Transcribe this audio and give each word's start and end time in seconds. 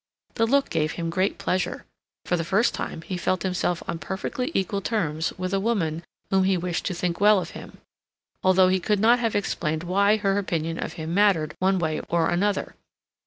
The 0.33 0.47
look 0.47 0.71
gave 0.71 0.93
him 0.93 1.11
great 1.11 1.37
pleasure. 1.37 1.85
For 2.25 2.35
the 2.35 2.43
first 2.43 2.73
time 2.73 3.03
he 3.03 3.17
felt 3.17 3.43
himself 3.43 3.83
on 3.87 3.99
perfectly 3.99 4.49
equal 4.55 4.81
terms 4.81 5.31
with 5.37 5.53
a 5.53 5.59
woman 5.59 6.03
whom 6.31 6.45
he 6.45 6.57
wished 6.57 6.85
to 6.85 6.95
think 6.95 7.21
well 7.21 7.39
of 7.39 7.51
him, 7.51 7.77
although 8.43 8.69
he 8.69 8.79
could 8.79 8.99
not 8.99 9.19
have 9.19 9.35
explained 9.35 9.83
why 9.83 10.17
her 10.17 10.39
opinion 10.39 10.79
of 10.83 10.93
him 10.93 11.13
mattered 11.13 11.53
one 11.59 11.77
way 11.77 12.01
or 12.09 12.31
another. 12.31 12.73